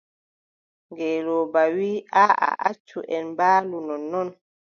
Ngeelooba 0.91 1.61
wii: 1.75 2.05
aaʼa 2.23 2.49
accu 2.67 2.99
en 3.15 3.23
mbaalu 3.31 3.77
nonnon. 3.87 4.27